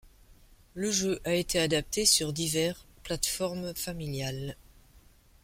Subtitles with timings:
[0.73, 4.55] Le jeu a été adapté sur divers plates-formes familiales.